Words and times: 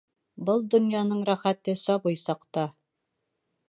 Был 0.47 0.63
донъяның 0.75 1.21
рәхәте 1.31 1.79
сабый 1.85 2.21
саҡта. 2.27 2.69